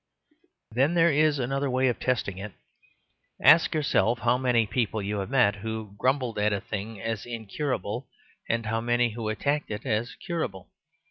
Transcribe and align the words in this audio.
Then 0.71 0.95
there 0.95 1.11
is 1.11 1.37
another 1.37 1.69
way 1.69 1.87
of 1.87 1.99
testing 1.99 2.39
it: 2.39 2.53
ask 3.39 3.75
yourself 3.75 4.17
how 4.17 4.35
many 4.35 4.65
people 4.65 4.99
you 4.99 5.19
have 5.19 5.29
met 5.29 5.57
who 5.57 5.93
grumbled 5.95 6.39
at 6.39 6.51
a 6.51 6.59
thing 6.59 6.99
as 6.99 7.27
incurable, 7.27 8.07
and 8.49 8.65
how 8.65 8.81
many 8.81 9.11
who 9.11 9.29
attacked 9.29 9.69
it 9.69 9.85
as 9.85 10.15
curable? 10.15 10.71